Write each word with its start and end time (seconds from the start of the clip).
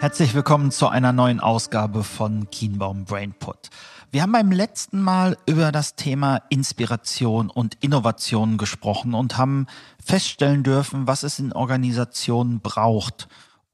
Herzlich 0.00 0.32
willkommen 0.32 0.70
zu 0.70 0.86
einer 0.86 1.12
neuen 1.12 1.40
Ausgabe 1.40 2.04
von 2.04 2.48
Kienbaum 2.50 3.04
Brainput. 3.04 3.68
Wir 4.12 4.22
haben 4.22 4.30
beim 4.30 4.52
letzten 4.52 5.02
Mal 5.02 5.36
über 5.44 5.72
das 5.72 5.96
Thema 5.96 6.40
Inspiration 6.50 7.50
und 7.50 7.76
Innovation 7.80 8.58
gesprochen 8.58 9.12
und 9.12 9.36
haben 9.36 9.66
feststellen 10.00 10.62
dürfen, 10.62 11.08
was 11.08 11.24
es 11.24 11.40
in 11.40 11.52
Organisationen 11.52 12.60
braucht, 12.60 13.26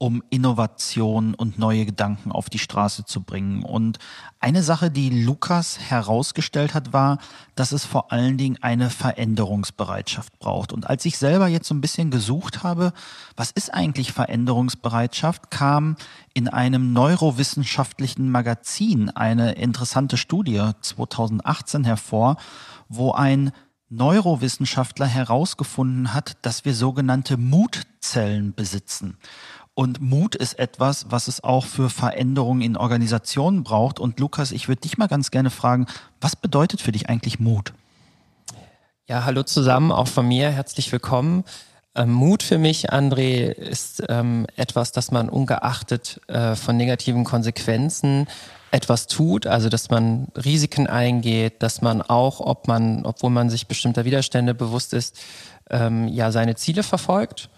um 0.05 0.21
Innovation 0.29 1.33
und 1.33 1.57
neue 1.57 1.83
Gedanken 1.83 2.31
auf 2.31 2.47
die 2.47 2.59
Straße 2.59 3.05
zu 3.05 3.23
bringen. 3.23 3.63
Und 3.63 3.97
eine 4.39 4.61
Sache, 4.61 4.91
die 4.91 5.09
Lukas 5.09 5.79
herausgestellt 5.79 6.75
hat, 6.75 6.93
war, 6.93 7.17
dass 7.55 7.71
es 7.71 7.85
vor 7.85 8.11
allen 8.11 8.37
Dingen 8.37 8.59
eine 8.61 8.91
Veränderungsbereitschaft 8.91 10.37
braucht. 10.37 10.73
Und 10.73 10.87
als 10.87 11.05
ich 11.05 11.17
selber 11.17 11.47
jetzt 11.47 11.67
so 11.67 11.73
ein 11.73 11.81
bisschen 11.81 12.11
gesucht 12.11 12.61
habe, 12.61 12.93
was 13.35 13.49
ist 13.49 13.73
eigentlich 13.73 14.11
Veränderungsbereitschaft, 14.11 15.49
kam 15.49 15.95
in 16.35 16.49
einem 16.49 16.93
neurowissenschaftlichen 16.93 18.29
Magazin 18.29 19.09
eine 19.09 19.53
interessante 19.53 20.17
Studie 20.17 20.69
2018 20.81 21.83
hervor, 21.83 22.37
wo 22.89 23.11
ein 23.11 23.51
Neurowissenschaftler 23.89 25.05
herausgefunden 25.05 26.13
hat, 26.13 26.37
dass 26.41 26.65
wir 26.65 26.73
sogenannte 26.73 27.37
Mutzellen 27.37 28.53
besitzen. 28.53 29.17
Und 29.77 30.01
Mut 30.01 30.35
ist 30.35 30.57
etwas, 30.57 31.07
was 31.09 31.27
es 31.27 31.43
auch 31.43 31.65
für 31.65 31.89
Veränderungen 31.89 32.61
in 32.61 32.77
Organisationen 32.77 33.63
braucht. 33.63 33.99
Und 33.99 34.21
Lukas, 34.21 34.53
ich 34.53 34.69
würde 34.69 34.81
dich 34.81 34.97
mal 34.97 35.07
ganz 35.07 35.31
gerne 35.31 35.49
fragen, 35.49 35.85
was 36.21 36.37
bedeutet 36.37 36.81
für 36.81 36.93
dich 36.93 37.09
eigentlich 37.09 37.41
Mut? 37.41 37.73
Ja, 39.05 39.25
hallo 39.25 39.43
zusammen, 39.43 39.91
auch 39.91 40.07
von 40.07 40.29
mir, 40.29 40.49
herzlich 40.49 40.89
willkommen. 40.93 41.43
Ähm, 41.93 42.13
Mut 42.13 42.41
für 42.41 42.57
mich, 42.57 42.93
André, 42.93 43.51
ist 43.51 44.01
ähm, 44.07 44.47
etwas, 44.55 44.93
dass 44.93 45.11
man 45.11 45.27
ungeachtet 45.27 46.21
äh, 46.27 46.55
von 46.55 46.77
negativen 46.77 47.25
Konsequenzen 47.25 48.27
etwas 48.71 49.07
tut, 49.07 49.45
also 49.45 49.67
dass 49.67 49.89
man 49.89 50.29
Risiken 50.37 50.87
eingeht, 50.87 51.61
dass 51.61 51.81
man 51.81 52.01
auch, 52.01 52.39
ob 52.39 52.69
man, 52.69 53.05
obwohl 53.05 53.29
man 53.29 53.49
sich 53.49 53.67
bestimmter 53.67 54.05
Widerstände 54.05 54.53
bewusst 54.53 54.93
ist, 54.93 55.19
ähm, 55.69 56.07
ja 56.07 56.31
seine 56.31 56.55
Ziele 56.55 56.81
verfolgt 56.83 57.49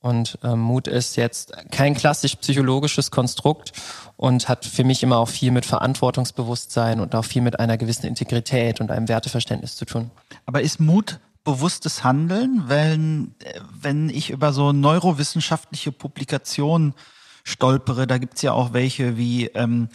und 0.00 0.38
ähm, 0.42 0.60
Mut 0.60 0.88
ist 0.88 1.16
jetzt 1.16 1.52
kein 1.70 1.94
klassisch 1.94 2.36
psychologisches 2.36 3.10
Konstrukt 3.10 3.72
und 4.16 4.48
hat 4.48 4.64
für 4.64 4.84
mich 4.84 5.02
immer 5.02 5.18
auch 5.18 5.28
viel 5.28 5.50
mit 5.50 5.66
Verantwortungsbewusstsein 5.66 7.00
und 7.00 7.14
auch 7.14 7.24
viel 7.24 7.42
mit 7.42 7.60
einer 7.60 7.76
gewissen 7.76 8.06
Integrität 8.06 8.80
und 8.80 8.90
einem 8.90 9.08
Werteverständnis 9.08 9.76
zu 9.76 9.84
tun. 9.84 10.10
Aber 10.46 10.62
ist 10.62 10.80
Mut 10.80 11.20
bewusstes 11.44 12.04
Handeln, 12.04 12.64
wenn, 12.66 13.34
wenn 13.80 14.08
ich 14.10 14.30
über 14.30 14.52
so 14.52 14.72
neurowissenschaftliche 14.72 15.92
Publikationen 15.92 16.94
stolpere, 17.44 18.06
da 18.06 18.18
gibt's 18.18 18.42
ja 18.42 18.52
auch 18.52 18.72
welche 18.72 19.16
wie 19.16 19.46
ähm, 19.46 19.88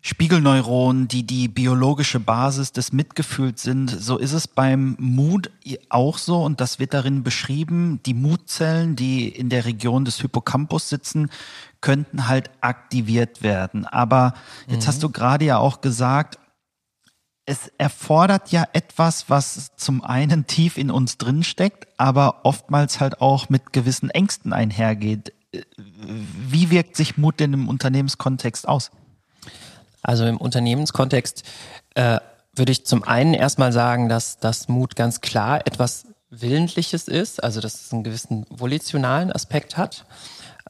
Spiegelneuronen, 0.00 1.08
die 1.08 1.24
die 1.24 1.48
biologische 1.48 2.20
Basis 2.20 2.72
des 2.72 2.92
Mitgefühls 2.92 3.62
sind. 3.62 3.90
So 3.90 4.16
ist 4.16 4.32
es 4.32 4.46
beim 4.46 4.96
Mut 4.98 5.50
auch 5.88 6.18
so 6.18 6.44
und 6.44 6.60
das 6.60 6.78
wird 6.78 6.94
darin 6.94 7.24
beschrieben. 7.24 8.00
Die 8.06 8.14
Mutzellen, 8.14 8.94
die 8.94 9.28
in 9.28 9.48
der 9.48 9.64
Region 9.64 10.04
des 10.04 10.20
Hippocampus 10.20 10.88
sitzen, 10.88 11.30
könnten 11.80 12.28
halt 12.28 12.50
aktiviert 12.60 13.42
werden. 13.42 13.86
Aber 13.86 14.34
jetzt 14.68 14.84
mhm. 14.84 14.88
hast 14.88 15.02
du 15.02 15.10
gerade 15.10 15.44
ja 15.44 15.58
auch 15.58 15.80
gesagt, 15.80 16.38
es 17.44 17.72
erfordert 17.78 18.52
ja 18.52 18.68
etwas, 18.74 19.30
was 19.30 19.74
zum 19.76 20.04
einen 20.04 20.46
tief 20.46 20.76
in 20.76 20.90
uns 20.90 21.16
drin 21.16 21.42
steckt, 21.42 21.88
aber 21.96 22.44
oftmals 22.44 23.00
halt 23.00 23.22
auch 23.22 23.48
mit 23.48 23.72
gewissen 23.72 24.10
Ängsten 24.10 24.52
einhergeht. 24.52 25.32
Wie 25.76 26.70
wirkt 26.70 26.94
sich 26.94 27.16
Mut 27.16 27.40
denn 27.40 27.54
im 27.54 27.68
Unternehmenskontext 27.68 28.68
aus? 28.68 28.90
Also 30.08 30.24
im 30.24 30.38
Unternehmenskontext 30.38 31.42
äh, 31.94 32.18
würde 32.54 32.72
ich 32.72 32.86
zum 32.86 33.02
einen 33.02 33.34
erstmal 33.34 33.74
sagen, 33.74 34.08
dass 34.08 34.38
das 34.38 34.66
Mut 34.66 34.96
ganz 34.96 35.20
klar 35.20 35.66
etwas 35.66 36.06
Willentliches 36.30 37.08
ist, 37.08 37.44
also 37.44 37.60
dass 37.60 37.74
es 37.74 37.92
einen 37.92 38.04
gewissen 38.04 38.46
volitionalen 38.48 39.30
Aspekt 39.30 39.76
hat. 39.76 40.06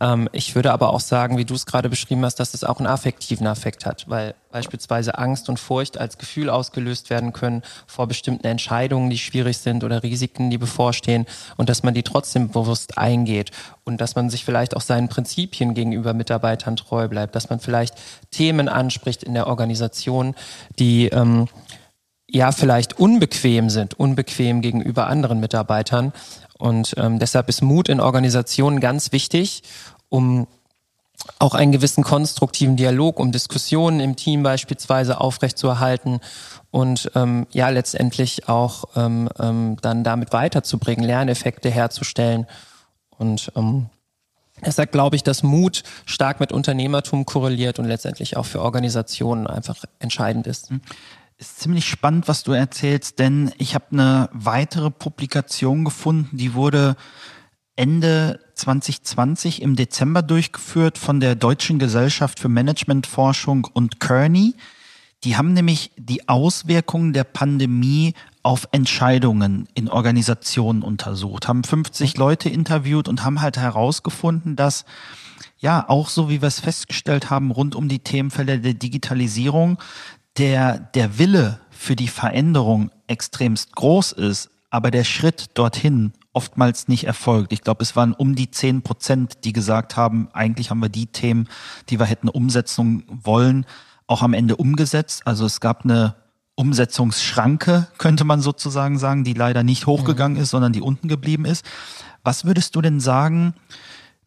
Ähm, 0.00 0.28
ich 0.32 0.54
würde 0.54 0.72
aber 0.72 0.92
auch 0.92 1.00
sagen, 1.00 1.38
wie 1.38 1.44
du 1.44 1.54
es 1.54 1.66
gerade 1.66 1.88
beschrieben 1.88 2.24
hast, 2.24 2.36
dass 2.36 2.54
es 2.54 2.64
auch 2.64 2.78
einen 2.78 2.86
affektiven 2.86 3.46
Effekt 3.46 3.86
hat, 3.86 4.08
weil 4.08 4.34
beispielsweise 4.50 5.18
Angst 5.18 5.48
und 5.48 5.58
Furcht 5.58 5.98
als 5.98 6.18
Gefühl 6.18 6.50
ausgelöst 6.50 7.10
werden 7.10 7.32
können 7.32 7.62
vor 7.86 8.06
bestimmten 8.06 8.46
Entscheidungen, 8.46 9.10
die 9.10 9.18
schwierig 9.18 9.58
sind 9.58 9.84
oder 9.84 10.02
Risiken, 10.02 10.50
die 10.50 10.58
bevorstehen 10.58 11.26
und 11.56 11.68
dass 11.68 11.82
man 11.82 11.94
die 11.94 12.02
trotzdem 12.02 12.48
bewusst 12.48 12.96
eingeht 12.98 13.50
und 13.84 14.00
dass 14.00 14.14
man 14.14 14.30
sich 14.30 14.44
vielleicht 14.44 14.76
auch 14.76 14.80
seinen 14.80 15.08
Prinzipien 15.08 15.74
gegenüber 15.74 16.14
Mitarbeitern 16.14 16.76
treu 16.76 17.08
bleibt, 17.08 17.34
dass 17.34 17.50
man 17.50 17.60
vielleicht 17.60 17.94
Themen 18.30 18.68
anspricht 18.68 19.22
in 19.22 19.34
der 19.34 19.46
Organisation, 19.46 20.34
die 20.78 21.08
ähm, 21.08 21.48
ja 22.30 22.52
vielleicht 22.52 22.98
unbequem 22.98 23.70
sind, 23.70 23.98
unbequem 23.98 24.60
gegenüber 24.60 25.06
anderen 25.06 25.40
Mitarbeitern 25.40 26.12
und 26.58 26.94
ähm, 26.98 27.18
deshalb 27.18 27.48
ist 27.48 27.62
Mut 27.62 27.88
in 27.88 28.00
Organisationen 28.00 28.80
ganz 28.80 29.12
wichtig, 29.12 29.62
um 30.08 30.46
auch 31.38 31.54
einen 31.54 31.72
gewissen 31.72 32.04
konstruktiven 32.04 32.76
Dialog, 32.76 33.18
um 33.18 33.32
Diskussionen 33.32 34.00
im 34.00 34.16
Team 34.16 34.42
beispielsweise 34.42 35.20
aufrechtzuerhalten 35.20 36.20
und 36.70 37.10
ähm, 37.14 37.46
ja 37.50 37.68
letztendlich 37.68 38.48
auch 38.48 38.84
ähm, 38.96 39.28
ähm, 39.38 39.76
dann 39.80 40.04
damit 40.04 40.32
weiterzubringen, 40.32 41.04
Lerneffekte 41.04 41.70
herzustellen. 41.70 42.46
Und 43.16 43.52
ähm, 43.56 43.86
deshalb 44.64 44.92
glaube 44.92 45.16
ich, 45.16 45.22
dass 45.22 45.42
Mut 45.42 45.82
stark 46.06 46.40
mit 46.40 46.52
Unternehmertum 46.52 47.24
korreliert 47.24 47.78
und 47.78 47.86
letztendlich 47.86 48.36
auch 48.36 48.46
für 48.46 48.62
Organisationen 48.62 49.46
einfach 49.46 49.84
entscheidend 49.98 50.46
ist. 50.46 50.70
Mhm 51.38 51.44
ist 51.48 51.60
ziemlich 51.60 51.86
spannend, 51.86 52.26
was 52.26 52.42
du 52.42 52.52
erzählst, 52.52 53.18
denn 53.20 53.52
ich 53.58 53.74
habe 53.74 53.86
eine 53.92 54.28
weitere 54.32 54.90
Publikation 54.90 55.84
gefunden, 55.84 56.36
die 56.36 56.54
wurde 56.54 56.96
Ende 57.76 58.40
2020 58.56 59.62
im 59.62 59.76
Dezember 59.76 60.22
durchgeführt 60.22 60.98
von 60.98 61.20
der 61.20 61.36
Deutschen 61.36 61.78
Gesellschaft 61.78 62.40
für 62.40 62.48
Managementforschung 62.48 63.68
und 63.72 64.00
Kearney. 64.00 64.56
Die 65.22 65.36
haben 65.36 65.52
nämlich 65.52 65.92
die 65.96 66.28
Auswirkungen 66.28 67.12
der 67.12 67.24
Pandemie 67.24 68.14
auf 68.42 68.68
Entscheidungen 68.72 69.68
in 69.74 69.88
Organisationen 69.88 70.82
untersucht, 70.82 71.46
haben 71.46 71.62
50 71.62 72.16
Leute 72.16 72.48
interviewt 72.48 73.08
und 73.08 73.24
haben 73.24 73.40
halt 73.40 73.58
herausgefunden, 73.58 74.56
dass 74.56 74.84
ja, 75.60 75.88
auch 75.88 76.08
so 76.08 76.30
wie 76.30 76.40
wir 76.40 76.46
es 76.46 76.60
festgestellt 76.60 77.30
haben, 77.30 77.50
rund 77.50 77.74
um 77.74 77.88
die 77.88 77.98
Themenfelder 77.98 78.58
der 78.58 78.74
Digitalisierung, 78.74 79.78
der, 80.38 80.78
der 80.78 81.18
Wille 81.18 81.60
für 81.70 81.96
die 81.96 82.08
Veränderung 82.08 82.90
extremst 83.06 83.74
groß 83.74 84.12
ist, 84.12 84.50
aber 84.70 84.90
der 84.90 85.04
Schritt 85.04 85.50
dorthin 85.54 86.12
oftmals 86.32 86.88
nicht 86.88 87.04
erfolgt. 87.04 87.52
Ich 87.52 87.62
glaube, 87.62 87.82
es 87.82 87.96
waren 87.96 88.12
um 88.12 88.34
die 88.34 88.50
zehn 88.50 88.82
Prozent, 88.82 89.44
die 89.44 89.52
gesagt 89.52 89.96
haben, 89.96 90.28
eigentlich 90.32 90.70
haben 90.70 90.80
wir 90.80 90.88
die 90.88 91.06
Themen, 91.06 91.48
die 91.88 91.98
wir 91.98 92.06
hätten 92.06 92.28
umsetzen 92.28 93.04
wollen, 93.08 93.66
auch 94.06 94.22
am 94.22 94.34
Ende 94.34 94.56
umgesetzt. 94.56 95.22
Also 95.26 95.46
es 95.46 95.60
gab 95.60 95.84
eine 95.84 96.14
Umsetzungsschranke, 96.54 97.88
könnte 97.98 98.24
man 98.24 98.40
sozusagen 98.40 98.98
sagen, 98.98 99.24
die 99.24 99.32
leider 99.32 99.62
nicht 99.62 99.86
hochgegangen 99.86 100.36
mhm. 100.36 100.42
ist, 100.42 100.50
sondern 100.50 100.72
die 100.72 100.80
unten 100.80 101.08
geblieben 101.08 101.44
ist. 101.44 101.64
Was 102.22 102.44
würdest 102.44 102.76
du 102.76 102.82
denn 102.82 103.00
sagen, 103.00 103.54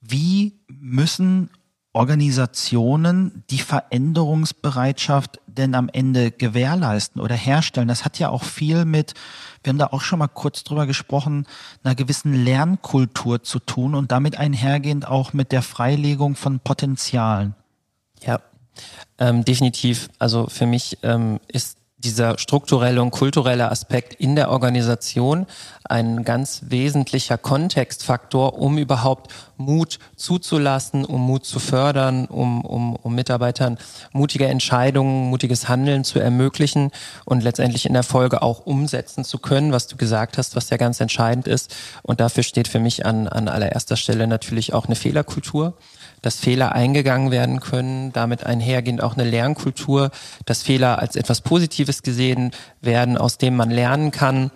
wie 0.01 0.59
müssen 0.67 1.49
Organisationen 1.93 3.43
die 3.49 3.59
Veränderungsbereitschaft 3.59 5.39
denn 5.45 5.75
am 5.75 5.89
Ende 5.89 6.31
gewährleisten 6.31 7.21
oder 7.21 7.35
herstellen? 7.35 7.89
Das 7.89 8.05
hat 8.05 8.17
ja 8.17 8.29
auch 8.29 8.43
viel 8.43 8.85
mit, 8.85 9.13
wir 9.63 9.71
haben 9.71 9.77
da 9.77 9.87
auch 9.87 10.01
schon 10.01 10.19
mal 10.19 10.27
kurz 10.27 10.63
drüber 10.63 10.87
gesprochen, 10.87 11.45
einer 11.83 11.95
gewissen 11.95 12.33
Lernkultur 12.33 13.43
zu 13.43 13.59
tun 13.59 13.93
und 13.93 14.11
damit 14.11 14.37
einhergehend 14.37 15.07
auch 15.07 15.33
mit 15.33 15.51
der 15.51 15.61
Freilegung 15.61 16.35
von 16.35 16.59
Potenzialen. 16.59 17.55
Ja, 18.21 18.39
ähm, 19.17 19.43
definitiv. 19.43 20.09
Also 20.17 20.47
für 20.47 20.65
mich 20.65 20.97
ähm, 21.03 21.39
ist 21.47 21.77
dieser 22.03 22.37
strukturelle 22.37 23.01
und 23.01 23.11
kulturelle 23.11 23.69
Aspekt 23.69 24.13
in 24.15 24.35
der 24.35 24.49
Organisation 24.49 25.45
ein 25.83 26.23
ganz 26.23 26.61
wesentlicher 26.67 27.37
Kontextfaktor, 27.37 28.57
um 28.57 28.77
überhaupt 28.77 29.31
Mut 29.57 29.99
zuzulassen, 30.15 31.05
um 31.05 31.21
Mut 31.21 31.45
zu 31.45 31.59
fördern, 31.59 32.25
um, 32.25 32.65
um, 32.65 32.95
um 32.95 33.13
Mitarbeitern 33.13 33.77
mutige 34.11 34.47
Entscheidungen, 34.47 35.29
mutiges 35.29 35.69
Handeln 35.69 36.03
zu 36.03 36.19
ermöglichen 36.19 36.91
und 37.25 37.43
letztendlich 37.43 37.85
in 37.85 37.93
der 37.93 38.03
Folge 38.03 38.41
auch 38.41 38.65
umsetzen 38.65 39.23
zu 39.23 39.37
können, 39.37 39.71
was 39.71 39.87
du 39.87 39.97
gesagt 39.97 40.37
hast, 40.37 40.55
was 40.55 40.69
ja 40.69 40.77
ganz 40.77 40.99
entscheidend 40.99 41.47
ist. 41.47 41.75
Und 42.03 42.19
dafür 42.19 42.43
steht 42.43 42.67
für 42.67 42.79
mich 42.79 43.05
an, 43.05 43.27
an 43.27 43.47
allererster 43.47 43.97
Stelle 43.97 44.27
natürlich 44.27 44.73
auch 44.73 44.85
eine 44.85 44.95
Fehlerkultur 44.95 45.73
dass 46.21 46.39
Fehler 46.39 46.73
eingegangen 46.73 47.31
werden 47.31 47.59
können, 47.59 48.13
damit 48.13 48.45
einhergehend 48.45 49.01
auch 49.01 49.13
eine 49.13 49.29
Lernkultur, 49.29 50.11
dass 50.45 50.63
Fehler 50.63 50.99
als 50.99 51.15
etwas 51.15 51.41
Positives 51.41 52.03
gesehen 52.03 52.51
werden, 52.81 53.17
aus 53.17 53.37
dem 53.37 53.55
man 53.55 53.71
lernen 53.71 54.11
kann. 54.11 54.51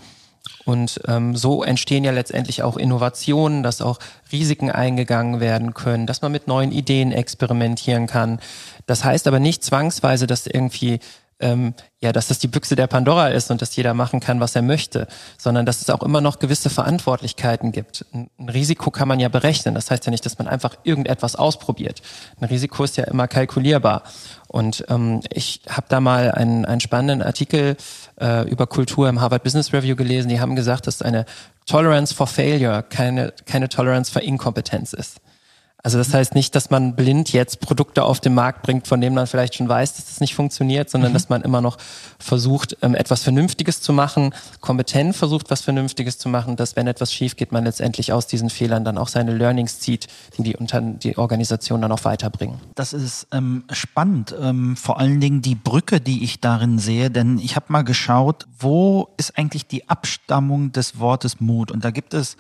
Und 0.66 1.02
ähm, 1.08 1.36
so 1.36 1.64
entstehen 1.64 2.04
ja 2.04 2.12
letztendlich 2.12 2.64
auch 2.64 2.78
Innovationen, 2.78 3.64
dass 3.64 3.82
auch 3.82 4.00
Risiken 4.32 4.72
eingegangen 4.72 5.40
werden 5.40 5.74
können, 5.74 6.08
dass 6.08 6.22
man 6.22 6.32
mit 6.32 6.48
neuen 6.48 6.72
Ideen 6.72 7.12
experimentieren 7.12 8.08
kann. 8.08 8.40
Das 8.86 9.04
heißt 9.04 9.28
aber 9.28 9.40
nicht 9.40 9.64
zwangsweise, 9.64 10.28
dass 10.28 10.48
irgendwie 10.48 11.00
ähm, 11.40 11.74
ja, 12.00 12.12
dass 12.12 12.28
das 12.28 12.40
die 12.40 12.48
Büchse 12.48 12.76
der 12.76 12.88
Pandora 12.88 13.28
ist 13.30 13.52
und 13.52 13.62
dass 13.62 13.76
jeder 13.76 13.94
machen 13.94 14.20
kann, 14.20 14.40
was 14.40 14.56
er 14.56 14.62
möchte, 14.62 15.08
sondern 15.38 15.66
dass 15.66 15.82
es 15.82 15.90
auch 15.90 16.02
immer 16.04 16.22
noch 16.22 16.40
gewisse 16.40 16.70
Verantwortlichkeiten 16.70 17.72
gibt. 17.72 18.06
Ein, 18.14 18.30
Risiko 18.40 18.90
kann 18.92 19.08
man 19.08 19.20
ja 19.20 19.28
berechnen. 19.28 19.76
Das 19.76 19.92
heißt 19.92 20.06
ja 20.06 20.12
nicht, 20.12 20.26
dass 20.26 20.38
man 20.38 20.48
einfach 20.48 20.76
irgendetwas 20.84 21.36
ausprobiert. 21.36 22.02
Ein 22.40 22.46
Risiko 22.46 22.84
ist 22.84 22.96
ja 22.98 23.04
immer 23.06 23.28
kalkulierbar. 23.28 24.04
Und 24.48 24.86
ähm, 24.88 25.22
ich 25.30 25.62
habe 25.68 25.88
da 25.90 26.00
mal 26.00 26.32
einen, 26.32 26.66
einen 26.66 26.80
spannenden 26.80 27.22
Artikel 27.22 27.76
äh, 28.22 28.48
über 28.50 28.68
Kultur 28.68 29.10
im 29.10 29.20
Harvard 29.20 29.44
Business 29.44 29.74
Review 29.74 29.96
gelesen. 29.96 30.30
Die 30.30 30.40
haben 30.40 30.56
gesagt, 30.56 30.88
dass 30.88 31.02
eine 31.02 31.26
Tolerance 31.66 32.14
for 32.14 32.28
Failure 32.28 32.84
keine, 32.84 33.34
keine 33.46 33.68
Tolerance 33.68 34.12
für 34.12 34.22
Inkompetenz 34.22 34.94
ist. 34.94 35.20
Also 35.86 36.00
das 36.00 36.12
heißt 36.12 36.34
nicht, 36.34 36.56
dass 36.56 36.72
man 36.72 36.96
blind 36.96 37.32
jetzt 37.32 37.60
Produkte 37.60 38.06
auf 38.06 38.20
den 38.20 38.34
Markt 38.34 38.64
bringt, 38.64 38.88
von 38.88 39.00
denen 39.02 39.14
man 39.14 39.28
vielleicht 39.28 39.54
schon 39.54 39.70
weiß, 39.70 39.94
dass 39.94 40.06
das 40.06 40.20
nicht 40.20 40.34
funktioniert, 40.34 40.90
sondern 40.90 41.12
mhm. 41.12 41.14
dass 41.14 41.30
man 41.30 41.44
immer 41.44 41.62
noch 41.62 41.78
versucht, 42.18 42.76
ähm, 42.82 42.96
etwas 42.96 43.22
Vernünftiges 43.22 43.82
zu 43.82 43.94
machen, 43.94 44.34
kompetent 44.62 45.16
versucht, 45.16 45.52
was 45.52 45.62
Vernünftiges 45.62 46.18
zu 46.18 46.28
machen, 46.28 46.56
dass 46.56 46.76
wenn 46.76 46.88
etwas 46.88 47.14
schief 47.14 47.36
geht, 47.36 47.52
man 47.52 47.66
letztendlich 47.66 48.12
aus 48.12 48.26
diesen 48.26 48.50
Fehlern 48.50 48.84
dann 48.84 48.98
auch 48.98 49.10
seine 49.10 49.36
Learnings 49.36 49.80
zieht, 49.80 50.08
die 50.40 50.42
die, 50.42 50.56
unter, 50.56 50.82
die 50.82 51.20
Organisation 51.20 51.84
dann 51.84 51.92
auch 51.92 52.04
weiterbringen. 52.04 52.58
Das 52.74 52.92
ist 52.92 53.28
ähm, 53.32 53.66
spannend, 53.72 54.34
ähm, 54.42 54.76
vor 54.76 55.00
allen 55.00 55.22
Dingen 55.22 55.44
die 55.44 55.54
Brücke, 55.54 56.02
die 56.02 56.24
ich 56.24 56.42
darin 56.42 56.80
sehe, 56.80 57.12
denn 57.12 57.38
ich 57.38 57.56
habe 57.56 57.68
mal 57.70 57.84
geschaut, 57.84 58.48
wo 58.58 59.10
ist 59.18 59.38
eigentlich 59.38 59.68
die 59.68 59.88
Abstammung 59.88 60.72
des 60.72 60.98
Wortes 60.98 61.40
Mut? 61.40 61.70
Und 61.70 61.86
da 61.86 61.92
gibt 61.92 62.16
es 62.16 62.38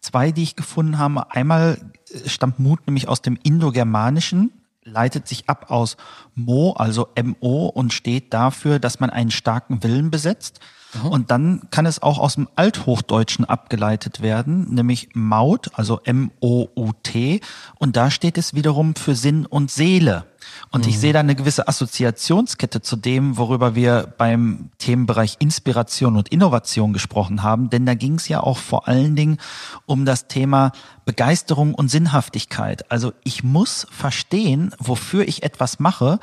zwei, 0.00 0.32
die 0.32 0.42
ich 0.42 0.56
gefunden 0.56 0.98
habe. 0.98 1.30
Einmal 1.32 1.78
stammt 2.26 2.58
Mut 2.58 2.86
nämlich 2.86 3.08
aus 3.08 3.22
dem 3.22 3.38
Indogermanischen, 3.42 4.52
leitet 4.84 5.28
sich 5.28 5.48
ab 5.48 5.70
aus 5.70 5.96
Mo, 6.34 6.72
also 6.72 7.08
MO 7.22 7.66
und 7.66 7.92
steht 7.92 8.32
dafür, 8.32 8.78
dass 8.78 9.00
man 9.00 9.10
einen 9.10 9.30
starken 9.30 9.82
Willen 9.82 10.10
besetzt. 10.10 10.60
Mhm. 10.94 11.08
Und 11.08 11.30
dann 11.30 11.68
kann 11.70 11.86
es 11.86 12.02
auch 12.02 12.18
aus 12.18 12.34
dem 12.34 12.48
Althochdeutschen 12.56 13.44
abgeleitet 13.44 14.22
werden, 14.22 14.74
nämlich 14.74 15.10
Maut, 15.14 15.70
also 15.74 16.00
M-O-U-T. 16.02 17.40
Und 17.78 17.96
da 17.96 18.10
steht 18.10 18.38
es 18.38 18.54
wiederum 18.54 18.94
für 18.94 19.14
Sinn 19.14 19.46
und 19.46 19.70
Seele. 19.70 20.24
Und 20.70 20.84
mhm. 20.84 20.90
ich 20.90 20.98
sehe 20.98 21.12
da 21.12 21.20
eine 21.20 21.34
gewisse 21.34 21.68
Assoziationskette 21.68 22.82
zu 22.82 22.96
dem, 22.96 23.36
worüber 23.36 23.74
wir 23.74 24.12
beim 24.18 24.70
Themenbereich 24.78 25.36
Inspiration 25.38 26.16
und 26.16 26.28
Innovation 26.28 26.92
gesprochen 26.92 27.42
haben. 27.42 27.70
Denn 27.70 27.86
da 27.86 27.94
ging 27.94 28.14
es 28.14 28.28
ja 28.28 28.40
auch 28.40 28.58
vor 28.58 28.88
allen 28.88 29.16
Dingen 29.16 29.38
um 29.86 30.04
das 30.04 30.28
Thema 30.28 30.72
Begeisterung 31.04 31.74
und 31.74 31.88
Sinnhaftigkeit. 31.88 32.90
Also 32.90 33.12
ich 33.24 33.42
muss 33.42 33.86
verstehen, 33.90 34.74
wofür 34.78 35.26
ich 35.26 35.42
etwas 35.42 35.78
mache, 35.78 36.18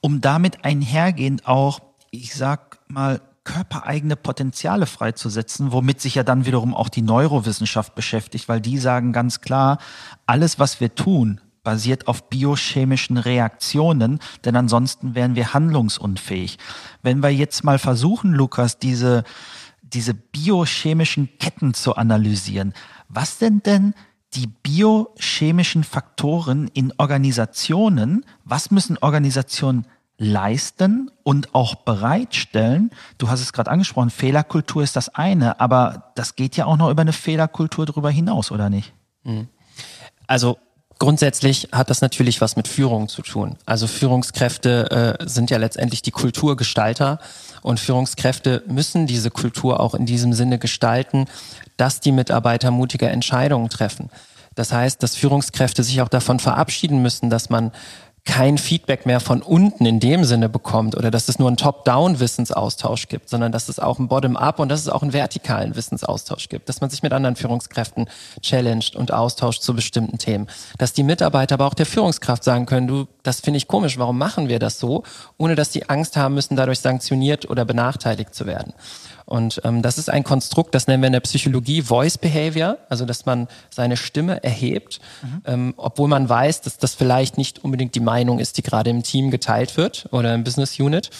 um 0.00 0.20
damit 0.20 0.64
einhergehend 0.64 1.46
auch, 1.46 1.80
ich 2.10 2.34
sag 2.34 2.78
mal, 2.88 3.20
körpereigene 3.46 4.16
Potenziale 4.16 4.86
freizusetzen, 4.86 5.72
womit 5.72 6.00
sich 6.00 6.16
ja 6.16 6.24
dann 6.24 6.44
wiederum 6.46 6.74
auch 6.74 6.88
die 6.88 7.02
Neurowissenschaft 7.02 7.94
beschäftigt, 7.94 8.48
weil 8.48 8.60
die 8.60 8.76
sagen 8.76 9.12
ganz 9.12 9.40
klar, 9.40 9.78
alles, 10.26 10.58
was 10.58 10.80
wir 10.80 10.94
tun, 10.94 11.40
basiert 11.66 12.06
auf 12.06 12.30
biochemischen 12.30 13.16
Reaktionen, 13.16 14.20
denn 14.44 14.54
ansonsten 14.54 15.16
wären 15.16 15.34
wir 15.34 15.52
handlungsunfähig. 15.52 16.58
Wenn 17.02 17.24
wir 17.24 17.30
jetzt 17.30 17.64
mal 17.64 17.80
versuchen, 17.80 18.32
Lukas, 18.32 18.78
diese, 18.78 19.24
diese 19.82 20.14
biochemischen 20.14 21.28
Ketten 21.40 21.74
zu 21.74 21.96
analysieren, 21.96 22.72
was 23.08 23.40
sind 23.40 23.66
denn 23.66 23.94
die 24.34 24.46
biochemischen 24.46 25.82
Faktoren 25.82 26.68
in 26.72 26.92
Organisationen? 26.98 28.24
Was 28.44 28.70
müssen 28.70 28.96
Organisationen 28.98 29.88
leisten 30.18 31.10
und 31.24 31.54
auch 31.54 31.74
bereitstellen. 31.74 32.90
Du 33.18 33.28
hast 33.28 33.40
es 33.40 33.52
gerade 33.52 33.70
angesprochen, 33.70 34.08
Fehlerkultur 34.08 34.82
ist 34.82 34.96
das 34.96 35.10
eine, 35.10 35.60
aber 35.60 36.12
das 36.14 36.36
geht 36.36 36.56
ja 36.56 36.64
auch 36.64 36.78
noch 36.78 36.90
über 36.90 37.02
eine 37.02 37.12
Fehlerkultur 37.12 37.84
darüber 37.84 38.08
hinaus, 38.08 38.50
oder 38.50 38.70
nicht? 38.70 38.94
Mhm. 39.24 39.48
Also 40.26 40.58
Grundsätzlich 40.98 41.68
hat 41.72 41.90
das 41.90 42.00
natürlich 42.00 42.40
was 42.40 42.56
mit 42.56 42.68
Führung 42.68 43.08
zu 43.08 43.20
tun. 43.20 43.56
Also 43.66 43.86
Führungskräfte 43.86 45.18
äh, 45.20 45.28
sind 45.28 45.50
ja 45.50 45.58
letztendlich 45.58 46.00
die 46.00 46.10
Kulturgestalter 46.10 47.18
und 47.60 47.80
Führungskräfte 47.80 48.62
müssen 48.66 49.06
diese 49.06 49.30
Kultur 49.30 49.80
auch 49.80 49.94
in 49.94 50.06
diesem 50.06 50.32
Sinne 50.32 50.58
gestalten, 50.58 51.26
dass 51.76 52.00
die 52.00 52.12
Mitarbeiter 52.12 52.70
mutige 52.70 53.08
Entscheidungen 53.08 53.68
treffen. 53.68 54.08
Das 54.54 54.72
heißt, 54.72 55.02
dass 55.02 55.16
Führungskräfte 55.16 55.82
sich 55.82 56.00
auch 56.00 56.08
davon 56.08 56.40
verabschieden 56.40 57.02
müssen, 57.02 57.28
dass 57.28 57.50
man 57.50 57.72
kein 58.26 58.58
Feedback 58.58 59.06
mehr 59.06 59.20
von 59.20 59.40
unten 59.40 59.86
in 59.86 60.00
dem 60.00 60.24
Sinne 60.24 60.48
bekommt 60.48 60.96
oder 60.96 61.10
dass 61.10 61.28
es 61.28 61.38
nur 61.38 61.48
einen 61.48 61.56
Top-Down-Wissensaustausch 61.56 63.08
gibt, 63.08 63.28
sondern 63.30 63.52
dass 63.52 63.68
es 63.68 63.78
auch 63.78 63.98
einen 63.98 64.08
Bottom-up 64.08 64.58
und 64.58 64.68
dass 64.68 64.80
es 64.80 64.88
auch 64.88 65.02
einen 65.02 65.12
vertikalen 65.12 65.76
Wissensaustausch 65.76 66.48
gibt, 66.48 66.68
dass 66.68 66.80
man 66.80 66.90
sich 66.90 67.02
mit 67.02 67.12
anderen 67.12 67.36
Führungskräften 67.36 68.10
challenged 68.42 68.96
und 68.96 69.12
austauscht 69.12 69.62
zu 69.62 69.74
bestimmten 69.74 70.18
Themen, 70.18 70.48
dass 70.76 70.92
die 70.92 71.04
Mitarbeiter 71.04 71.54
aber 71.54 71.66
auch 71.66 71.74
der 71.74 71.86
Führungskraft 71.86 72.42
sagen 72.42 72.66
können, 72.66 72.88
du, 72.88 73.06
das 73.26 73.40
finde 73.40 73.58
ich 73.58 73.68
komisch, 73.68 73.98
warum 73.98 74.18
machen 74.18 74.48
wir 74.48 74.58
das 74.58 74.78
so, 74.78 75.02
ohne 75.36 75.54
dass 75.54 75.70
die 75.70 75.88
Angst 75.88 76.16
haben 76.16 76.34
müssen, 76.34 76.56
dadurch 76.56 76.80
sanktioniert 76.80 77.48
oder 77.48 77.64
benachteiligt 77.64 78.34
zu 78.34 78.46
werden. 78.46 78.72
Und 79.24 79.60
ähm, 79.64 79.82
das 79.82 79.98
ist 79.98 80.08
ein 80.08 80.22
Konstrukt, 80.22 80.74
das 80.74 80.86
nennen 80.86 81.02
wir 81.02 81.08
in 81.08 81.12
der 81.12 81.20
Psychologie 81.20 81.82
Voice 81.82 82.16
Behavior, 82.16 82.78
also 82.88 83.04
dass 83.04 83.26
man 83.26 83.48
seine 83.70 83.96
Stimme 83.96 84.42
erhebt, 84.44 85.00
mhm. 85.22 85.42
ähm, 85.44 85.74
obwohl 85.76 86.06
man 86.06 86.28
weiß, 86.28 86.60
dass 86.60 86.78
das 86.78 86.94
vielleicht 86.94 87.36
nicht 87.36 87.64
unbedingt 87.64 87.96
die 87.96 88.00
Meinung 88.00 88.38
ist, 88.38 88.56
die 88.56 88.62
gerade 88.62 88.90
im 88.90 89.02
Team 89.02 89.32
geteilt 89.32 89.76
wird 89.76 90.06
oder 90.12 90.32
im 90.32 90.44
Business 90.44 90.78
Unit. 90.78 91.10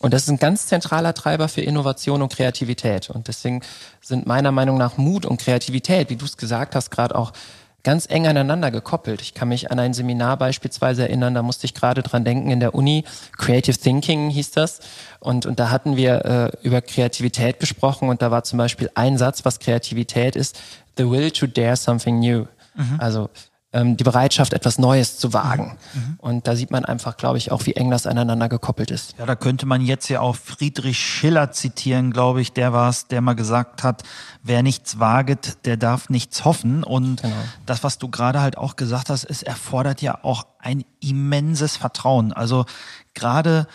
Und 0.00 0.14
das 0.14 0.22
ist 0.22 0.30
ein 0.30 0.38
ganz 0.38 0.66
zentraler 0.66 1.12
Treiber 1.12 1.48
für 1.48 1.60
Innovation 1.60 2.22
und 2.22 2.32
Kreativität. 2.34 3.10
Und 3.10 3.28
deswegen 3.28 3.60
sind 4.00 4.26
meiner 4.26 4.50
Meinung 4.50 4.78
nach 4.78 4.96
Mut 4.96 5.26
und 5.26 5.38
Kreativität, 5.38 6.08
wie 6.08 6.16
du 6.16 6.24
es 6.24 6.38
gesagt 6.38 6.74
hast, 6.74 6.90
gerade 6.90 7.14
auch 7.14 7.32
ganz 7.82 8.06
eng 8.08 8.26
aneinander 8.26 8.70
gekoppelt. 8.70 9.22
Ich 9.22 9.34
kann 9.34 9.48
mich 9.48 9.70
an 9.70 9.78
ein 9.78 9.94
Seminar 9.94 10.36
beispielsweise 10.36 11.02
erinnern, 11.02 11.34
da 11.34 11.42
musste 11.42 11.66
ich 11.66 11.74
gerade 11.74 12.02
dran 12.02 12.24
denken 12.24 12.50
in 12.50 12.60
der 12.60 12.74
Uni, 12.74 13.04
Creative 13.38 13.76
Thinking 13.76 14.30
hieß 14.30 14.50
das. 14.52 14.80
Und, 15.18 15.46
und 15.46 15.58
da 15.58 15.70
hatten 15.70 15.96
wir 15.96 16.24
äh, 16.24 16.66
über 16.66 16.82
Kreativität 16.82 17.60
gesprochen 17.60 18.08
und 18.08 18.22
da 18.22 18.30
war 18.30 18.44
zum 18.44 18.58
Beispiel 18.58 18.90
ein 18.94 19.18
Satz, 19.18 19.44
was 19.44 19.58
Kreativität 19.58 20.36
ist, 20.36 20.60
the 20.96 21.08
will 21.08 21.30
to 21.30 21.46
dare 21.46 21.76
something 21.76 22.18
new. 22.18 22.46
Mhm. 22.74 22.96
Also 22.98 23.30
ähm, 23.72 23.96
die 23.96 24.04
Bereitschaft, 24.04 24.52
etwas 24.52 24.78
Neues 24.78 25.18
zu 25.18 25.32
wagen. 25.32 25.78
Mhm. 25.94 26.14
Und 26.18 26.46
da 26.46 26.56
sieht 26.56 26.70
man 26.70 26.84
einfach, 26.84 27.16
glaube 27.16 27.38
ich, 27.38 27.52
auch, 27.52 27.66
wie 27.66 27.74
eng 27.74 27.90
das 27.90 28.06
aneinander 28.06 28.48
gekoppelt 28.48 28.90
ist. 28.90 29.14
Ja, 29.18 29.26
da 29.26 29.36
könnte 29.36 29.66
man 29.66 29.80
jetzt 29.80 30.08
ja 30.08 30.20
auch 30.20 30.34
Friedrich 30.34 30.98
Schiller 30.98 31.52
zitieren, 31.52 32.12
glaube 32.12 32.40
ich, 32.40 32.52
der 32.52 32.72
war 32.72 32.90
es, 32.90 33.06
der 33.06 33.20
mal 33.20 33.34
gesagt 33.34 33.84
hat, 33.84 34.02
wer 34.42 34.62
nichts 34.62 34.98
waget, 34.98 35.64
der 35.66 35.76
darf 35.76 36.08
nichts 36.08 36.44
hoffen. 36.44 36.82
Und 36.82 37.22
genau. 37.22 37.34
das, 37.66 37.84
was 37.84 37.98
du 37.98 38.08
gerade 38.08 38.40
halt 38.40 38.58
auch 38.58 38.74
gesagt 38.74 39.08
hast, 39.08 39.24
es 39.24 39.42
erfordert 39.42 40.02
ja 40.02 40.18
auch 40.22 40.46
ein 40.58 40.84
immenses 41.00 41.76
Vertrauen. 41.76 42.32
Also 42.32 42.66
gerade 43.14 43.68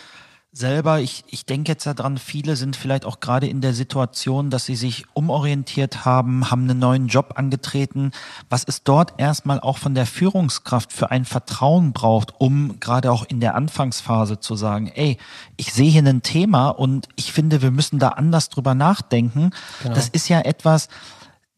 selber, 0.56 1.00
ich, 1.00 1.24
ich 1.28 1.44
denke 1.44 1.72
jetzt 1.72 1.86
daran, 1.86 2.16
viele 2.16 2.56
sind 2.56 2.76
vielleicht 2.76 3.04
auch 3.04 3.20
gerade 3.20 3.46
in 3.46 3.60
der 3.60 3.74
Situation, 3.74 4.48
dass 4.48 4.64
sie 4.64 4.74
sich 4.74 5.04
umorientiert 5.12 6.06
haben, 6.06 6.50
haben 6.50 6.62
einen 6.62 6.78
neuen 6.78 7.08
Job 7.08 7.34
angetreten, 7.36 8.10
was 8.48 8.64
es 8.66 8.82
dort 8.82 9.14
erstmal 9.18 9.60
auch 9.60 9.76
von 9.76 9.94
der 9.94 10.06
Führungskraft 10.06 10.94
für 10.94 11.10
ein 11.10 11.26
Vertrauen 11.26 11.92
braucht, 11.92 12.34
um 12.38 12.80
gerade 12.80 13.12
auch 13.12 13.24
in 13.24 13.40
der 13.40 13.54
Anfangsphase 13.54 14.40
zu 14.40 14.56
sagen, 14.56 14.90
ey, 14.94 15.18
ich 15.58 15.74
sehe 15.74 15.90
hier 15.90 16.02
ein 16.02 16.22
Thema 16.22 16.70
und 16.70 17.08
ich 17.16 17.32
finde, 17.32 17.60
wir 17.60 17.70
müssen 17.70 17.98
da 17.98 18.10
anders 18.10 18.48
drüber 18.48 18.74
nachdenken. 18.74 19.50
Genau. 19.82 19.94
Das 19.94 20.08
ist 20.08 20.28
ja 20.28 20.40
etwas, 20.40 20.88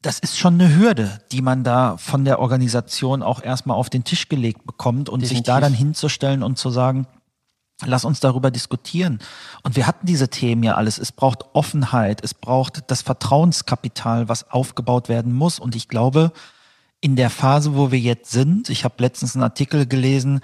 das 0.02 0.18
ist 0.18 0.36
schon 0.36 0.54
eine 0.54 0.76
Hürde, 0.76 1.20
die 1.30 1.42
man 1.42 1.62
da 1.62 1.96
von 1.98 2.24
der 2.24 2.40
Organisation 2.40 3.22
auch 3.22 3.42
erstmal 3.42 3.76
auf 3.76 3.90
den 3.90 4.02
Tisch 4.02 4.28
gelegt 4.28 4.66
bekommt 4.66 5.08
und 5.08 5.20
Definitiv. 5.22 5.36
sich 5.38 5.46
da 5.46 5.60
dann 5.60 5.72
hinzustellen 5.72 6.42
und 6.42 6.58
zu 6.58 6.70
sagen, 6.70 7.06
Lass 7.84 8.04
uns 8.04 8.18
darüber 8.18 8.50
diskutieren. 8.50 9.20
Und 9.62 9.76
wir 9.76 9.86
hatten 9.86 10.06
diese 10.06 10.28
Themen 10.28 10.64
ja 10.64 10.74
alles. 10.74 10.98
Es 10.98 11.12
braucht 11.12 11.44
Offenheit, 11.52 12.24
es 12.24 12.34
braucht 12.34 12.90
das 12.90 13.02
Vertrauenskapital, 13.02 14.28
was 14.28 14.50
aufgebaut 14.50 15.08
werden 15.08 15.32
muss. 15.32 15.60
Und 15.60 15.76
ich 15.76 15.88
glaube, 15.88 16.32
in 17.00 17.14
der 17.14 17.30
Phase, 17.30 17.76
wo 17.76 17.92
wir 17.92 18.00
jetzt 18.00 18.32
sind, 18.32 18.68
ich 18.68 18.82
habe 18.84 18.96
letztens 18.98 19.36
einen 19.36 19.44
Artikel 19.44 19.86
gelesen, 19.86 20.40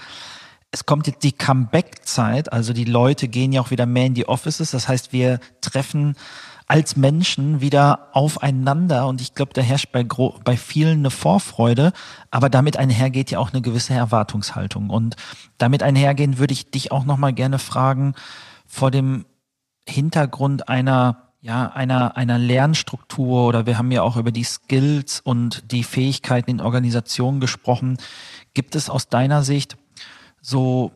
es 0.74 0.86
kommt 0.86 1.06
jetzt 1.06 1.22
die 1.22 1.30
Comeback-Zeit, 1.30 2.52
also 2.52 2.72
die 2.72 2.84
Leute 2.84 3.28
gehen 3.28 3.52
ja 3.52 3.60
auch 3.60 3.70
wieder 3.70 3.86
mehr 3.86 4.06
in 4.06 4.14
die 4.14 4.28
Offices. 4.28 4.72
Das 4.72 4.88
heißt, 4.88 5.12
wir 5.12 5.38
treffen 5.60 6.16
als 6.66 6.96
Menschen 6.96 7.60
wieder 7.60 8.08
aufeinander 8.10 9.06
und 9.06 9.20
ich 9.20 9.34
glaube, 9.34 9.52
da 9.54 9.60
herrscht 9.60 9.92
bei, 9.92 10.02
bei 10.02 10.56
vielen 10.56 10.98
eine 10.98 11.10
Vorfreude, 11.10 11.92
aber 12.32 12.50
damit 12.50 12.76
einhergeht 12.76 13.30
ja 13.30 13.38
auch 13.38 13.52
eine 13.52 13.62
gewisse 13.62 13.94
Erwartungshaltung 13.94 14.90
und 14.90 15.14
damit 15.58 15.84
einhergehend 15.84 16.38
würde 16.38 16.54
ich 16.54 16.72
dich 16.72 16.90
auch 16.90 17.04
nochmal 17.04 17.34
gerne 17.34 17.60
fragen, 17.60 18.14
vor 18.66 18.90
dem 18.90 19.26
Hintergrund 19.88 20.68
einer 20.68 21.20
ja, 21.40 21.70
einer, 21.70 22.16
einer 22.16 22.38
Lernstruktur 22.38 23.46
oder 23.46 23.66
wir 23.66 23.76
haben 23.76 23.92
ja 23.92 24.00
auch 24.00 24.16
über 24.16 24.32
die 24.32 24.44
Skills 24.44 25.20
und 25.20 25.70
die 25.72 25.84
Fähigkeiten 25.84 26.50
in 26.50 26.60
Organisationen 26.62 27.38
gesprochen. 27.38 27.98
Gibt 28.54 28.74
es 28.74 28.88
aus 28.88 29.10
deiner 29.10 29.42
Sicht 29.42 29.76
so 30.44 30.92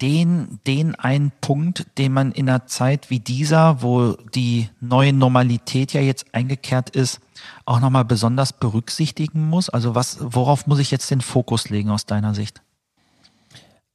den, 0.00 0.60
den 0.66 0.94
einen 0.94 1.32
Punkt, 1.40 1.86
den 1.98 2.12
man 2.12 2.32
in 2.32 2.48
einer 2.48 2.66
Zeit 2.66 3.10
wie 3.10 3.20
dieser, 3.20 3.82
wo 3.82 4.12
die 4.12 4.68
neue 4.80 5.12
Normalität 5.12 5.92
ja 5.92 6.00
jetzt 6.00 6.26
eingekehrt 6.32 6.90
ist, 6.90 7.20
auch 7.64 7.80
nochmal 7.80 8.04
besonders 8.04 8.52
berücksichtigen 8.52 9.48
muss? 9.48 9.68
Also 9.68 9.94
was, 9.94 10.18
worauf 10.20 10.66
muss 10.66 10.78
ich 10.78 10.90
jetzt 10.90 11.10
den 11.10 11.20
Fokus 11.20 11.68
legen 11.68 11.90
aus 11.90 12.06
deiner 12.06 12.34
Sicht? 12.34 12.62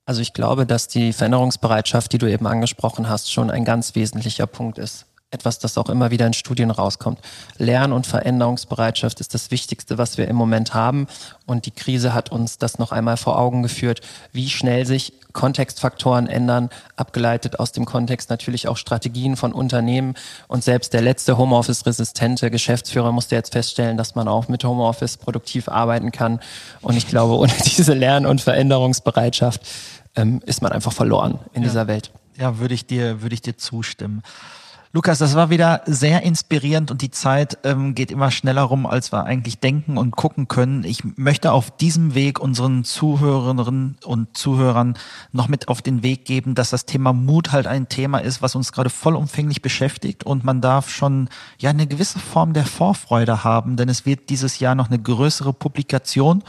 Also 0.06 0.22
ich 0.22 0.34
glaube, 0.34 0.66
dass 0.66 0.90
die 0.90 1.14
Veränderungsbereitschaft, 1.14 2.12
die 2.12 2.18
du 2.18 2.30
eben 2.30 2.48
angesprochen 2.48 3.08
hast, 3.08 3.32
schon 3.32 3.50
ein 3.50 3.64
ganz 3.64 3.96
wesentlicher 3.96 4.48
Punkt 4.48 4.78
ist 4.78 5.06
etwas, 5.34 5.60
das 5.60 5.78
auch 5.78 5.90
immer 5.90 6.12
wieder 6.12 6.28
in 6.28 6.34
Studien 6.34 6.72
rauskommt. 6.72 7.20
Lern- 7.58 7.92
und 7.92 8.08
Veränderungsbereitschaft 8.08 9.20
ist 9.20 9.34
das 9.34 9.52
Wichtigste, 9.52 9.98
was 9.98 10.18
wir 10.18 10.28
im 10.28 10.36
Moment 10.36 10.74
haben. 10.74 11.08
Und 11.46 11.66
die 11.66 11.72
Krise 11.72 12.14
hat 12.14 12.32
uns 12.32 12.58
das 12.58 12.80
noch 12.80 12.92
einmal 12.92 13.18
vor 13.18 13.38
Augen 13.40 13.64
geführt, 13.64 14.02
wie 14.32 14.50
schnell 14.50 14.86
sich 14.86 15.14
Kontextfaktoren 15.34 16.28
ändern, 16.28 16.70
abgeleitet 16.96 17.60
aus 17.60 17.72
dem 17.72 17.86
Kontext 17.86 18.30
natürlich 18.30 18.68
auch 18.68 18.78
Strategien 18.78 19.36
von 19.36 19.52
Unternehmen. 19.52 20.14
Und 20.48 20.64
selbst 20.64 20.94
der 20.94 21.02
letzte 21.02 21.38
Homeoffice-resistente 21.38 22.52
Geschäftsführer 22.52 23.12
musste 23.12 23.36
jetzt 23.36 23.52
feststellen, 23.52 23.98
dass 23.98 24.16
man 24.16 24.28
auch 24.28 24.48
mit 24.48 24.64
Homeoffice 24.64 25.18
produktiv 25.18 25.68
arbeiten 25.68 26.12
kann. 26.12 26.40
Und 26.82 26.96
ich 26.96 27.08
glaube, 27.08 27.36
ohne 27.36 27.54
diese 27.66 27.94
Lern- 27.94 28.26
und 28.26 28.42
Veränderungsbereitschaft 28.42 29.62
ähm, 30.16 30.42
ist 30.46 30.62
man 30.62 30.72
einfach 30.72 30.94
verloren 30.94 31.40
in 31.54 31.64
ja. 31.64 31.70
dieser 31.70 31.88
Welt. 31.88 32.12
Ja, 32.38 32.60
würde 32.60 32.74
ich 32.74 32.86
dir, 32.86 33.22
würde 33.22 33.34
ich 33.34 33.42
dir 33.42 33.58
zustimmen. 33.58 34.24
Lukas, 34.96 35.18
das 35.18 35.34
war 35.34 35.50
wieder 35.50 35.82
sehr 35.88 36.22
inspirierend 36.22 36.92
und 36.92 37.02
die 37.02 37.10
Zeit 37.10 37.58
ähm, 37.64 37.96
geht 37.96 38.12
immer 38.12 38.30
schneller 38.30 38.62
rum, 38.62 38.86
als 38.86 39.12
wir 39.12 39.24
eigentlich 39.24 39.58
denken 39.58 39.98
und 39.98 40.12
gucken 40.12 40.48
können. 40.48 40.84
Ich 40.84 41.00
möchte 41.18 41.52
auf 41.52 41.76
diesem 41.76 42.14
Weg 42.14 42.40
unseren 42.40 42.84
Zuhörerinnen 42.84 43.98
und 44.06 44.38
Zuhörern 44.38 44.96
noch 45.32 45.48
mit 45.48 45.68
auf 45.68 45.82
den 45.82 46.04
Weg 46.04 46.26
geben, 46.26 46.54
dass 46.54 46.70
das 46.70 46.86
Thema 46.86 47.12
Mut 47.12 47.52
halt 47.52 47.66
ein 47.66 47.90
Thema 47.90 48.20
ist, 48.20 48.44
was 48.44 48.54
uns 48.54 48.72
gerade 48.72 48.92
vollumfänglich 48.92 49.64
beschäftigt 49.64 50.26
und 50.26 50.44
man 50.44 50.62
darf 50.62 50.92
schon 50.92 51.28
ja 51.58 51.72
eine 51.72 51.88
gewisse 51.88 52.20
Form 52.20 52.54
der 52.54 52.68
Vorfreude 52.68 53.44
haben, 53.44 53.78
denn 53.78 53.90
es 53.90 54.06
wird 54.06 54.30
dieses 54.30 54.60
Jahr 54.60 54.76
noch 54.76 54.90
eine 54.92 55.00
größere 55.00 55.54
Publikation 55.54 56.44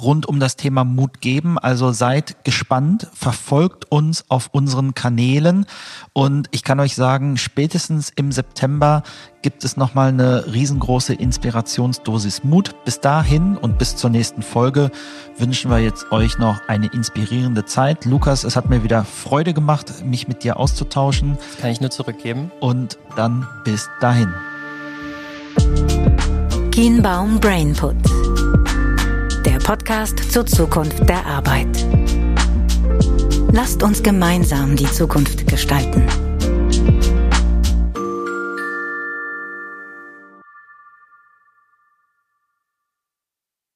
rund 0.00 0.24
um 0.24 0.40
das 0.40 0.56
Thema 0.56 0.84
Mut 0.84 1.20
geben. 1.20 1.58
Also 1.58 1.92
seid 1.92 2.42
gespannt, 2.42 3.08
verfolgt 3.12 3.92
uns 3.92 4.24
auf 4.30 4.48
unseren 4.52 4.94
Kanälen 4.94 5.66
und 6.14 6.48
ich 6.52 6.64
kann 6.64 6.80
euch 6.80 6.94
sagen, 6.94 7.36
spätestens 7.36 7.81
spätestens 7.82 8.12
im 8.14 8.30
September 8.30 9.02
gibt 9.42 9.64
es 9.64 9.76
nochmal 9.76 10.10
eine 10.10 10.46
riesengroße 10.52 11.14
Inspirationsdosis 11.14 12.44
Mut. 12.44 12.76
Bis 12.84 13.00
dahin 13.00 13.56
und 13.56 13.76
bis 13.76 13.96
zur 13.96 14.10
nächsten 14.10 14.42
Folge 14.42 14.92
wünschen 15.36 15.68
wir 15.68 15.80
jetzt 15.80 16.12
euch 16.12 16.38
noch 16.38 16.60
eine 16.68 16.86
inspirierende 16.86 17.64
Zeit. 17.64 18.04
Lukas, 18.04 18.44
es 18.44 18.54
hat 18.54 18.70
mir 18.70 18.84
wieder 18.84 19.04
Freude 19.04 19.52
gemacht, 19.52 20.04
mich 20.04 20.28
mit 20.28 20.44
dir 20.44 20.58
auszutauschen. 20.58 21.36
Das 21.36 21.60
kann 21.60 21.70
ich 21.70 21.80
nur 21.80 21.90
zurückgeben. 21.90 22.52
Und 22.60 22.98
dann 23.16 23.48
bis 23.64 23.90
dahin. 24.00 24.32
Kienbaum 26.70 27.40
Brainput. 27.40 27.96
Der 29.44 29.58
Podcast 29.58 30.32
zur 30.32 30.46
Zukunft 30.46 31.08
der 31.08 31.26
Arbeit. 31.26 31.84
Lasst 33.50 33.82
uns 33.82 34.02
gemeinsam 34.04 34.76
die 34.76 34.86
Zukunft 34.86 35.48
gestalten. 35.48 36.06